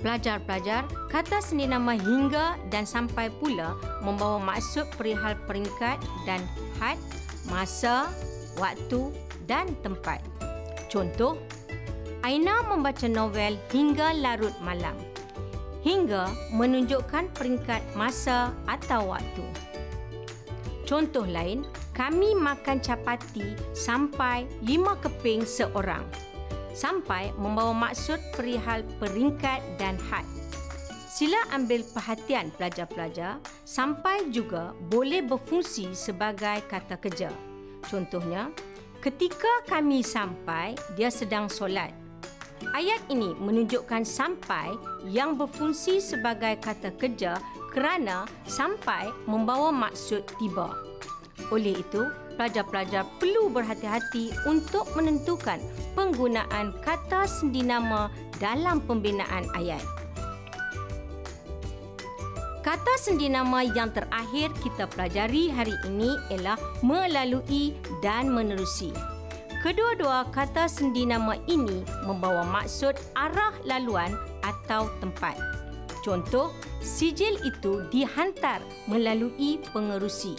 Pelajar-pelajar, 0.00 0.88
kata 1.12 1.44
sendi 1.44 1.68
nama 1.68 2.00
hingga 2.00 2.56
dan 2.72 2.88
sampai 2.88 3.28
pula 3.28 3.76
membawa 4.00 4.40
maksud 4.40 4.88
perihal 4.96 5.36
peringkat 5.44 6.00
dan 6.24 6.40
had, 6.80 6.96
masa, 7.44 8.08
waktu 8.56 9.12
dan 9.44 9.68
tempat. 9.84 10.37
Contoh, 10.88 11.36
Aina 12.26 12.66
membaca 12.66 13.06
novel 13.06 13.54
hingga 13.70 14.10
larut 14.10 14.52
malam. 14.58 14.98
Hingga 15.86 16.26
menunjukkan 16.50 17.30
peringkat 17.30 17.80
masa 17.94 18.50
atau 18.66 19.14
waktu. 19.14 19.46
Contoh 20.82 21.22
lain, 21.22 21.62
kami 21.94 22.34
makan 22.34 22.82
capati 22.82 23.54
sampai 23.70 24.50
lima 24.66 24.98
keping 24.98 25.46
seorang. 25.46 26.02
Sampai 26.74 27.30
membawa 27.38 27.70
maksud 27.70 28.18
perihal 28.34 28.82
peringkat 28.98 29.62
dan 29.78 29.94
had. 30.10 30.26
Sila 31.06 31.38
ambil 31.54 31.82
perhatian 31.82 32.50
pelajar-pelajar 32.54 33.42
sampai 33.66 34.30
juga 34.30 34.74
boleh 34.86 35.22
berfungsi 35.22 35.90
sebagai 35.94 36.62
kata 36.66 36.98
kerja. 36.98 37.30
Contohnya, 37.86 38.50
Ketika 38.98 39.62
kami 39.70 40.02
sampai, 40.02 40.74
dia 40.98 41.06
sedang 41.06 41.46
solat. 41.46 41.94
Ayat 42.74 42.98
ini 43.06 43.30
menunjukkan 43.38 44.02
sampai 44.02 44.74
yang 45.06 45.38
berfungsi 45.38 46.02
sebagai 46.02 46.58
kata 46.58 46.90
kerja 46.98 47.38
kerana 47.70 48.26
sampai 48.50 49.06
membawa 49.30 49.70
maksud 49.70 50.26
tiba. 50.42 50.74
Oleh 51.54 51.78
itu, 51.78 52.10
pelajar-pelajar 52.34 53.06
perlu 53.22 53.46
berhati-hati 53.54 54.34
untuk 54.50 54.90
menentukan 54.98 55.62
penggunaan 55.94 56.74
kata 56.82 57.30
sendi 57.30 57.62
nama 57.62 58.10
dalam 58.42 58.82
pembinaan 58.82 59.46
ayat. 59.54 59.80
Kata 62.68 63.00
sendi 63.00 63.32
nama 63.32 63.64
yang 63.64 63.96
terakhir 63.96 64.52
kita 64.60 64.84
pelajari 64.92 65.48
hari 65.48 65.72
ini 65.88 66.20
ialah 66.28 66.60
melalui 66.84 67.72
dan 68.04 68.28
menerusi. 68.28 68.92
Kedua-dua 69.64 70.28
kata 70.28 70.68
sendi 70.68 71.08
nama 71.08 71.40
ini 71.48 71.80
membawa 72.04 72.44
maksud 72.44 72.92
arah 73.16 73.56
laluan 73.64 74.12
atau 74.44 74.92
tempat. 75.00 75.40
Contoh, 76.04 76.52
sijil 76.84 77.40
itu 77.40 77.88
dihantar 77.88 78.60
melalui 78.84 79.64
pengerusi. 79.72 80.36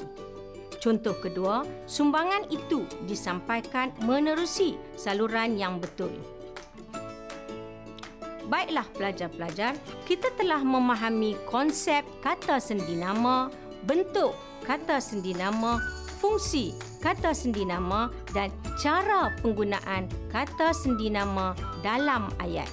Contoh 0.78 1.18
kedua, 1.18 1.66
sumbangan 1.90 2.46
itu 2.54 2.86
disampaikan 3.10 3.90
menerusi 4.06 4.78
saluran 4.94 5.58
yang 5.58 5.82
betul. 5.82 6.14
Baiklah 8.50 8.90
pelajar-pelajar, 8.98 9.78
kita 10.10 10.34
telah 10.34 10.66
memahami 10.66 11.38
konsep 11.46 12.02
kata 12.26 12.58
sendi 12.58 12.98
nama, 12.98 13.54
bentuk 13.86 14.34
kata 14.66 14.98
sendi 14.98 15.38
nama, 15.38 15.78
fungsi 16.18 16.74
kata 17.00 17.32
sendi 17.32 17.64
nama 17.64 18.10
dan 18.34 18.50
cara 18.82 19.30
penggunaan 19.46 20.10
kata 20.34 20.74
sendi 20.74 21.14
nama 21.14 21.54
dalam 21.86 22.34
ayat. 22.42 22.68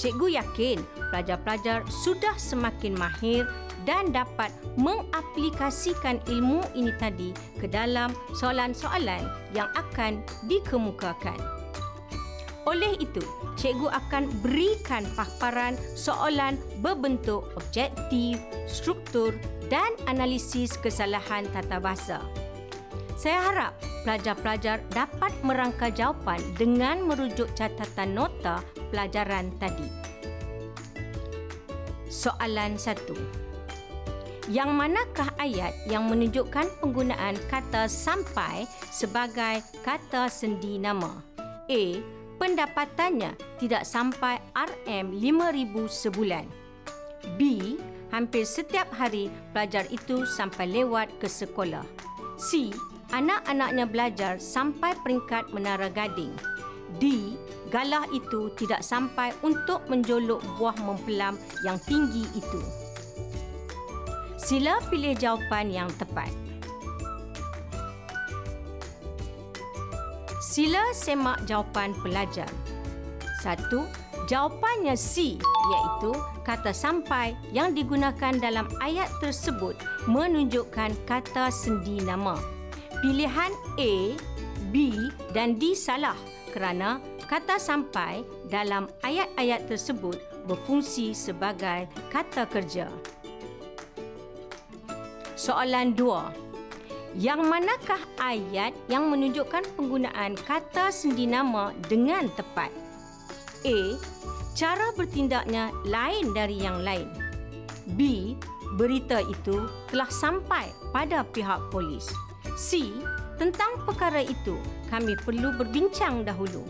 Cikgu 0.00 0.40
yakin 0.40 0.80
pelajar-pelajar 1.12 1.84
sudah 1.92 2.32
semakin 2.40 2.96
mahir 2.96 3.44
dan 3.84 4.08
dapat 4.08 4.48
mengaplikasikan 4.80 6.16
ilmu 6.32 6.64
ini 6.72 6.96
tadi 6.96 7.36
ke 7.60 7.68
dalam 7.68 8.16
soalan-soalan 8.32 9.28
yang 9.52 9.68
akan 9.76 10.24
dikemukakan. 10.48 11.59
Oleh 12.70 12.94
itu, 13.02 13.18
cikgu 13.58 13.90
akan 13.90 14.30
berikan 14.46 15.02
paparan 15.18 15.74
soalan 15.98 16.54
berbentuk 16.78 17.50
objektif, 17.58 18.38
struktur 18.70 19.34
dan 19.66 19.90
analisis 20.06 20.78
kesalahan 20.78 21.50
tata 21.50 21.82
bahasa. 21.82 22.22
Saya 23.18 23.42
harap 23.42 23.72
pelajar-pelajar 24.06 24.86
dapat 24.94 25.34
merangka 25.42 25.90
jawapan 25.90 26.38
dengan 26.54 27.02
merujuk 27.02 27.50
catatan 27.58 28.14
nota 28.14 28.62
pelajaran 28.94 29.50
tadi. 29.58 29.90
Soalan 32.06 32.78
satu. 32.78 33.18
Yang 34.46 34.70
manakah 34.70 35.30
ayat 35.42 35.74
yang 35.90 36.06
menunjukkan 36.06 36.70
penggunaan 36.78 37.34
kata 37.50 37.90
sampai 37.90 38.62
sebagai 38.94 39.62
kata 39.82 40.30
sendi 40.30 40.78
nama? 40.78 41.12
A 41.70 42.02
pendapatannya 42.40 43.36
tidak 43.60 43.84
sampai 43.84 44.40
RM5,000 44.56 45.74
sebulan. 45.86 46.48
B. 47.36 47.76
Hampir 48.10 48.42
setiap 48.42 48.90
hari 48.90 49.30
pelajar 49.54 49.86
itu 49.92 50.26
sampai 50.26 50.66
lewat 50.66 51.12
ke 51.20 51.28
sekolah. 51.28 51.84
C. 52.40 52.72
Anak-anaknya 53.12 53.84
belajar 53.86 54.32
sampai 54.40 54.96
peringkat 55.04 55.52
menara 55.52 55.92
gading. 55.92 56.32
D. 56.98 57.36
Galah 57.70 58.08
itu 58.10 58.50
tidak 58.58 58.82
sampai 58.82 59.30
untuk 59.46 59.86
menjolok 59.86 60.42
buah 60.58 60.74
mempelam 60.82 61.38
yang 61.62 61.78
tinggi 61.86 62.26
itu. 62.34 62.62
Sila 64.40 64.82
pilih 64.90 65.14
jawapan 65.14 65.70
yang 65.70 65.90
tepat. 65.94 66.49
Sila 70.50 70.82
semak 70.90 71.46
jawapan 71.46 71.94
pelajar. 72.02 72.50
Satu, 73.38 73.86
Jawapannya 74.30 74.94
C 74.94 75.42
iaitu 75.42 76.14
kata 76.46 76.70
sampai 76.70 77.34
yang 77.50 77.74
digunakan 77.74 78.30
dalam 78.38 78.70
ayat 78.78 79.10
tersebut 79.18 79.74
menunjukkan 80.06 80.94
kata 81.02 81.50
sendi 81.50 81.98
nama. 81.98 82.38
Pilihan 83.02 83.50
A, 83.74 84.14
B 84.70 84.94
dan 85.34 85.58
D 85.58 85.74
salah 85.74 86.14
kerana 86.54 87.02
kata 87.26 87.58
sampai 87.58 88.22
dalam 88.46 88.86
ayat-ayat 89.02 89.66
tersebut 89.66 90.22
berfungsi 90.46 91.10
sebagai 91.10 91.90
kata 92.14 92.46
kerja. 92.46 92.86
Soalan 95.34 95.98
2. 95.98 96.49
Yang 97.18 97.42
manakah 97.42 98.02
ayat 98.22 98.70
yang 98.86 99.10
menunjukkan 99.10 99.66
penggunaan 99.74 100.38
kata 100.46 100.94
sendi 100.94 101.26
nama 101.26 101.74
dengan 101.90 102.30
tepat? 102.38 102.70
A. 103.66 103.98
Cara 104.54 104.94
bertindaknya 104.94 105.74
lain 105.82 106.30
dari 106.30 106.62
yang 106.62 106.86
lain. 106.86 107.10
B. 107.98 108.34
Berita 108.78 109.18
itu 109.26 109.66
telah 109.90 110.06
sampai 110.06 110.70
pada 110.94 111.26
pihak 111.26 111.74
polis. 111.74 112.06
C. 112.54 112.94
Tentang 113.42 113.82
perkara 113.82 114.22
itu, 114.22 114.54
kami 114.86 115.18
perlu 115.18 115.50
berbincang 115.58 116.22
dahulu. 116.22 116.62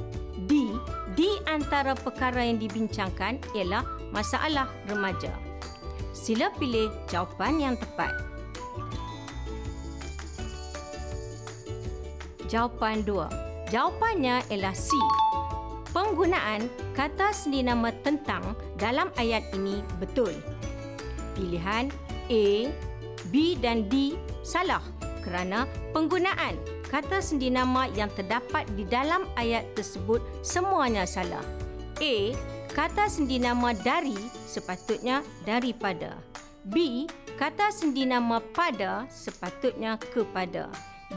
D. 0.48 0.72
Di 1.12 1.36
antara 1.44 1.92
perkara 1.92 2.40
yang 2.40 2.56
dibincangkan 2.56 3.44
ialah 3.52 3.84
masalah 4.08 4.72
remaja. 4.88 5.34
Sila 6.16 6.48
pilih 6.56 6.88
jawapan 7.12 7.60
yang 7.60 7.76
tepat. 7.76 8.29
Jawapan 12.50 13.06
2. 13.06 13.70
Jawapannya 13.70 14.42
ialah 14.50 14.74
C. 14.74 14.90
Penggunaan 15.94 16.66
kata 16.98 17.30
sendi 17.30 17.62
nama 17.62 17.94
tentang 18.02 18.58
dalam 18.74 19.14
ayat 19.14 19.46
ini 19.54 19.86
betul. 20.02 20.34
Pilihan 21.38 21.86
A, 22.26 22.46
B 23.30 23.54
dan 23.62 23.86
D 23.86 24.18
salah 24.42 24.82
kerana 25.22 25.70
penggunaan 25.94 26.58
kata 26.90 27.22
sendi 27.22 27.54
nama 27.54 27.86
yang 27.94 28.10
terdapat 28.18 28.66
di 28.74 28.82
dalam 28.82 29.30
ayat 29.38 29.62
tersebut 29.78 30.18
semuanya 30.42 31.06
salah. 31.06 31.46
A, 32.02 32.34
kata 32.74 33.06
sendi 33.06 33.38
nama 33.38 33.70
dari 33.70 34.18
sepatutnya 34.50 35.22
daripada. 35.46 36.18
B, 36.66 37.06
kata 37.38 37.70
sendi 37.70 38.10
nama 38.10 38.42
pada 38.42 39.06
sepatutnya 39.06 40.02
kepada. 40.10 40.66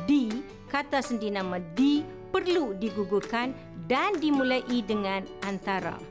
D, 0.05 0.29
kata 0.73 1.05
sendi 1.05 1.29
nama 1.29 1.61
D 1.77 2.01
perlu 2.33 2.73
digugurkan 2.81 3.53
dan 3.85 4.17
dimulai 4.17 4.65
dengan 4.81 5.21
antara. 5.45 6.01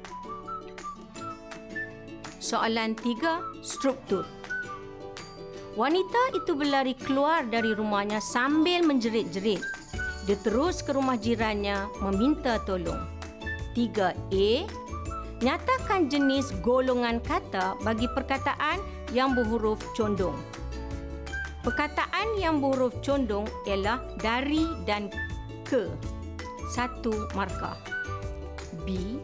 Soalan 2.39 2.95
tiga, 2.95 3.43
struktur. 3.59 4.23
Wanita 5.75 6.39
itu 6.39 6.55
berlari 6.55 6.95
keluar 6.95 7.43
dari 7.43 7.75
rumahnya 7.75 8.23
sambil 8.23 8.87
menjerit-jerit. 8.87 9.65
Dia 10.31 10.39
terus 10.47 10.79
ke 10.79 10.95
rumah 10.95 11.19
jirannya 11.19 11.91
meminta 11.99 12.63
tolong. 12.63 13.03
3A. 13.75 14.71
Nyatakan 15.43 16.07
jenis 16.07 16.55
golongan 16.63 17.19
kata 17.19 17.75
bagi 17.83 18.07
perkataan 18.15 18.79
yang 19.11 19.35
berhuruf 19.35 19.83
condong. 19.99 20.39
Perkataan 21.63 22.43
yang 22.43 22.59
berhuruf 22.59 22.91
condong 23.07 23.47
ialah 23.71 24.03
dari 24.19 24.67
dan 24.83 25.07
ke. 25.63 25.87
Satu 26.75 27.31
markah. 27.39 27.79
B. 28.83 29.19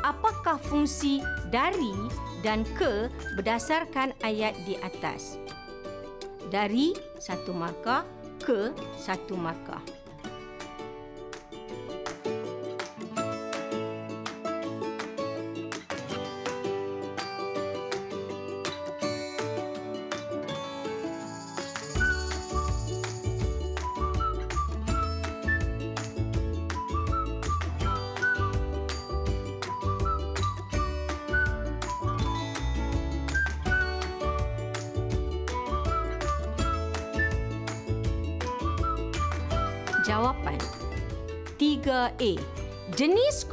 Apakah 0.00 0.56
fungsi 0.56 1.20
dari 1.52 1.92
dan 2.40 2.64
ke 2.76 3.12
berdasarkan 3.36 4.16
ayat 4.24 4.56
di 4.64 4.80
atas? 4.80 5.36
Dari 6.48 6.96
satu 7.20 7.52
markah 7.52 8.04
ke 8.40 8.72
satu 8.96 9.36
markah. 9.36 9.80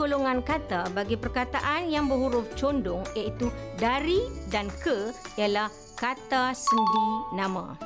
Golongan 0.02 0.42
kata 0.42 0.90
bagi 0.98 1.14
perkataan 1.14 1.94
yang 1.94 2.10
berhuruf 2.10 2.50
condong 2.58 3.06
iaitu 3.14 3.54
dari 3.78 4.18
dan 4.50 4.66
ke 4.82 5.14
ialah 5.38 5.70
kata 5.94 6.58
sendi 6.58 7.38
nama. 7.38 7.78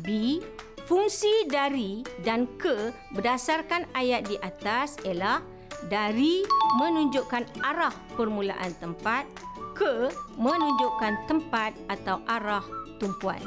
B. 0.00 0.40
Fungsi 0.88 1.50
dari 1.52 2.00
dan 2.24 2.48
ke 2.56 2.96
berdasarkan 3.12 3.84
ayat 3.92 4.24
di 4.24 4.40
atas 4.40 4.96
ialah 5.04 5.44
dari 5.92 6.48
menunjukkan 6.80 7.44
arah 7.60 7.92
permulaan 8.16 8.72
tempat, 8.80 9.28
ke 9.76 10.08
menunjukkan 10.40 11.28
tempat 11.28 11.76
atau 11.92 12.24
arah 12.24 12.64
tumpuan. 12.96 13.42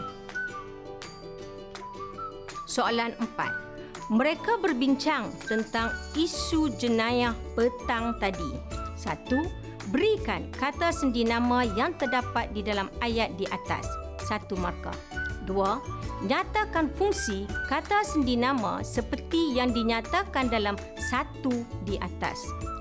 Soalan 2.69 3.17
4 3.17 3.68
mereka 4.09 4.57
berbincang 4.57 5.29
tentang 5.45 5.93
isu 6.17 6.73
jenayah 6.81 7.37
petang 7.53 8.17
tadi. 8.17 8.57
Satu, 8.97 9.37
berikan 9.93 10.49
kata 10.57 10.89
sendi 10.89 11.21
nama 11.21 11.61
yang 11.77 11.93
terdapat 11.93 12.49
di 12.49 12.65
dalam 12.65 12.89
ayat 13.05 13.37
di 13.37 13.45
atas. 13.45 13.85
Satu 14.25 14.57
markah. 14.57 14.97
Dua, 15.45 15.77
nyatakan 16.25 16.89
fungsi 16.97 17.45
kata 17.69 18.01
sendi 18.01 18.33
nama 18.33 18.81
seperti 18.81 19.53
yang 19.53 19.73
dinyatakan 19.77 20.49
dalam 20.49 20.73
satu 21.09 21.53
di 21.85 22.01
atas. 22.01 22.37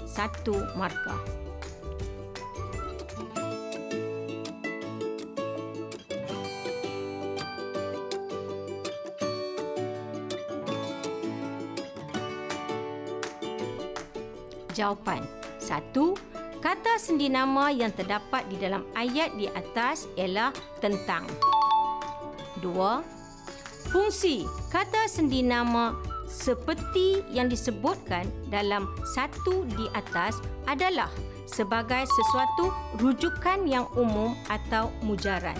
Satu 0.08 0.56
markah. 0.80 1.37
Jawapan. 14.78 15.26
Satu, 15.58 16.14
kata 16.62 16.94
sendi 17.02 17.26
nama 17.26 17.74
yang 17.74 17.90
terdapat 17.90 18.46
di 18.46 18.62
dalam 18.62 18.86
ayat 18.94 19.34
di 19.34 19.50
atas 19.50 20.06
ialah 20.14 20.54
tentang. 20.78 21.26
Dua, 22.62 23.02
fungsi 23.90 24.46
kata 24.70 25.10
sendi 25.10 25.42
nama 25.42 25.98
seperti 26.30 27.26
yang 27.34 27.50
disebutkan 27.50 28.30
dalam 28.46 28.86
satu 29.16 29.66
di 29.74 29.90
atas 29.98 30.38
adalah 30.70 31.10
sebagai 31.48 32.04
sesuatu 32.04 32.70
rujukan 33.00 33.64
yang 33.64 33.88
umum 33.96 34.36
atau 34.52 34.92
mujarad. 35.00 35.56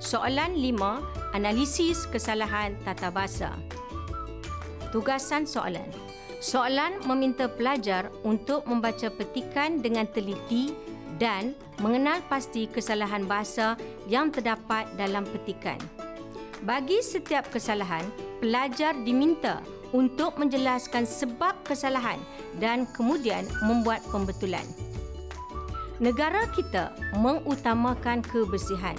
Soalan 0.00 0.56
lima, 0.56 1.04
analisis 1.36 2.08
kesalahan 2.08 2.78
tata 2.86 3.12
bahasa. 3.12 3.52
Tugasan 4.88 5.44
soalan. 5.44 6.07
Soalan 6.38 7.02
meminta 7.02 7.50
pelajar 7.50 8.14
untuk 8.22 8.62
membaca 8.70 9.10
petikan 9.10 9.82
dengan 9.82 10.06
teliti 10.06 10.70
dan 11.18 11.50
mengenal 11.82 12.22
pasti 12.30 12.70
kesalahan 12.70 13.26
bahasa 13.26 13.74
yang 14.06 14.30
terdapat 14.30 14.86
dalam 14.94 15.26
petikan. 15.26 15.82
Bagi 16.62 17.02
setiap 17.02 17.50
kesalahan, 17.50 18.06
pelajar 18.38 18.94
diminta 19.02 19.58
untuk 19.90 20.38
menjelaskan 20.38 21.10
sebab 21.10 21.58
kesalahan 21.66 22.22
dan 22.62 22.86
kemudian 22.94 23.42
membuat 23.66 23.98
pembetulan. 24.14 24.66
Negara 25.98 26.46
kita 26.54 26.94
mengutamakan 27.18 28.22
kebersihan. 28.22 28.94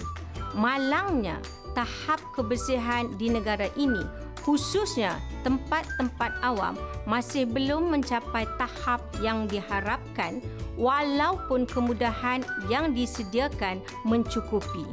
Malangnya, 0.59 1.39
tahap 1.71 2.19
kebersihan 2.35 3.07
di 3.15 3.31
negara 3.31 3.71
ini 3.79 4.03
khususnya 4.49 5.13
tempat-tempat 5.45 6.33
awam 6.41 6.73
masih 7.05 7.45
belum 7.45 7.93
mencapai 7.93 8.49
tahap 8.57 8.97
yang 9.21 9.45
diharapkan 9.45 10.41
walaupun 10.73 11.69
kemudahan 11.69 12.41
yang 12.65 12.97
disediakan 12.97 13.77
mencukupi. 14.09 14.89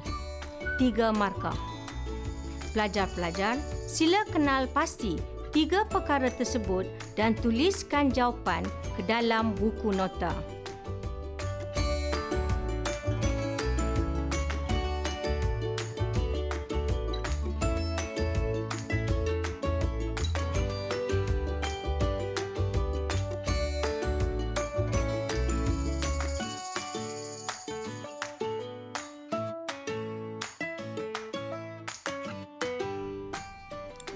Tiga 0.76 1.08
markah. 1.08 1.56
Pelajar-pelajar, 2.76 3.56
sila 3.88 4.28
kenal 4.28 4.68
pasti 4.76 5.16
tiga 5.56 5.88
perkara 5.88 6.28
tersebut 6.28 6.84
dan 7.16 7.32
tuliskan 7.32 8.12
jawapan 8.12 8.60
ke 9.00 9.08
dalam 9.08 9.56
buku 9.56 9.88
nota. 9.88 10.36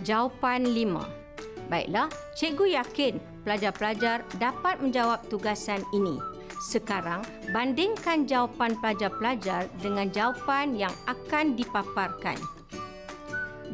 Jawapan 0.00 0.64
5. 0.64 1.68
Baiklah, 1.68 2.08
cikgu 2.32 2.80
yakin 2.80 3.14
pelajar-pelajar 3.44 4.24
dapat 4.40 4.80
menjawab 4.80 5.20
tugasan 5.28 5.84
ini. 5.92 6.16
Sekarang, 6.60 7.24
bandingkan 7.52 8.24
jawapan 8.24 8.76
pelajar-pelajar 8.80 9.68
dengan 9.80 10.08
jawapan 10.08 10.76
yang 10.76 10.92
akan 11.04 11.56
dipaparkan. 11.56 12.36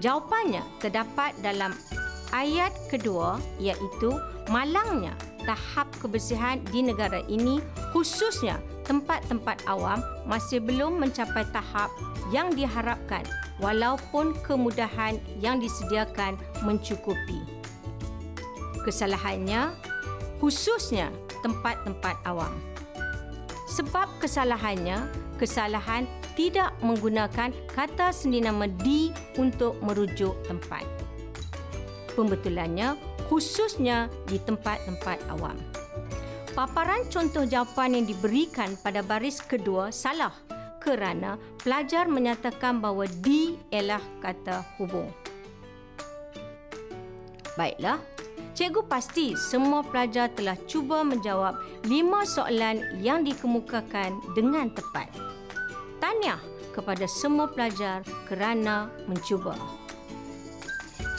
Jawapannya 0.02 0.62
terdapat 0.82 1.34
dalam 1.40 1.72
ayat 2.34 2.74
kedua 2.90 3.38
iaitu 3.62 4.12
malangnya 4.50 5.14
tahap 5.46 5.86
kebersihan 6.02 6.58
di 6.74 6.82
negara 6.82 7.22
ini 7.30 7.62
khususnya 7.94 8.58
tempat-tempat 8.82 9.62
awam 9.70 10.02
masih 10.26 10.58
belum 10.58 10.98
mencapai 11.00 11.46
tahap 11.54 11.88
yang 12.34 12.50
diharapkan 12.52 13.22
walaupun 13.60 14.36
kemudahan 14.44 15.16
yang 15.40 15.60
disediakan 15.60 16.36
mencukupi. 16.64 17.40
Kesalahannya 18.84 19.74
khususnya 20.38 21.08
tempat-tempat 21.40 22.16
awam. 22.28 22.52
Sebab 23.66 24.08
kesalahannya, 24.22 25.10
kesalahan 25.36 26.06
tidak 26.36 26.72
menggunakan 26.84 27.50
kata 27.72 28.12
sendinama 28.12 28.68
di 28.84 29.10
untuk 29.40 29.76
merujuk 29.82 30.36
tempat. 30.46 30.84
Pembetulannya 32.14 32.96
khususnya 33.26 34.08
di 34.30 34.38
tempat-tempat 34.40 35.18
awam. 35.32 35.58
Paparan 36.56 37.04
contoh 37.12 37.44
jawapan 37.44 38.00
yang 38.00 38.06
diberikan 38.08 38.72
pada 38.80 39.04
baris 39.04 39.44
kedua 39.44 39.92
salah 39.92 40.32
kerana 40.86 41.34
pelajar 41.58 42.06
menyatakan 42.06 42.78
bahawa 42.78 43.10
di 43.18 43.58
ialah 43.74 43.98
kata 44.22 44.62
hubung. 44.78 45.10
Baiklah, 47.58 47.98
Cikgu 48.56 48.88
pasti 48.88 49.36
semua 49.36 49.84
pelajar 49.84 50.32
telah 50.32 50.56
cuba 50.64 51.04
menjawab 51.04 51.60
lima 51.84 52.24
soalan 52.24 52.80
yang 53.04 53.20
dikemukakan 53.20 54.16
dengan 54.32 54.72
tepat. 54.72 55.12
Tahniah 56.00 56.40
kepada 56.72 57.04
semua 57.04 57.52
pelajar 57.52 58.00
kerana 58.24 58.88
mencuba. 59.04 59.56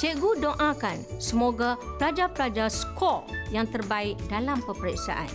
Cikgu 0.01 0.41
doakan 0.41 0.97
semoga 1.21 1.77
pelajar-pelajar 1.97 2.69
skor 2.69 3.25
yang 3.49 3.69
terbaik 3.69 4.17
dalam 4.29 4.61
peperiksaan. 4.65 5.29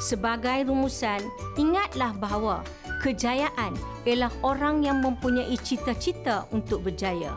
Sebagai 0.00 0.68
rumusan, 0.68 1.24
ingatlah 1.56 2.12
bahawa 2.16 2.64
kejayaan 3.02 3.74
ialah 4.06 4.30
orang 4.46 4.86
yang 4.86 5.02
mempunyai 5.02 5.54
cita-cita 5.58 6.46
untuk 6.54 6.86
berjaya. 6.86 7.34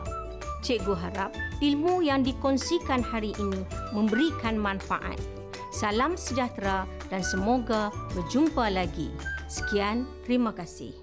Cikgu 0.62 0.94
harap 0.94 1.34
ilmu 1.58 2.06
yang 2.06 2.22
dikongsikan 2.22 3.02
hari 3.02 3.34
ini 3.34 3.66
memberikan 3.90 4.54
manfaat. 4.54 5.18
Salam 5.74 6.14
sejahtera 6.14 6.86
dan 7.10 7.26
semoga 7.26 7.90
berjumpa 8.14 8.70
lagi. 8.70 9.10
Sekian, 9.50 10.06
terima 10.22 10.54
kasih. 10.54 11.01